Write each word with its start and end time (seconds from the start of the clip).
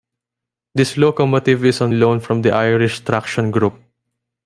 This 0.73 0.97
locomotive 0.97 1.63
is 1.63 1.79
on 1.79 1.99
loan 1.99 2.21
from 2.21 2.41
the 2.41 2.49
Irish 2.49 3.01
Traction 3.01 3.51
Group. 3.51 3.75